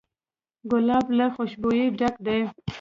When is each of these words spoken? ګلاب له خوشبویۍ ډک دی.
ګلاب 0.69 1.05
له 1.17 1.25
خوشبویۍ 1.35 1.85
ډک 1.99 2.15
دی. 2.25 2.39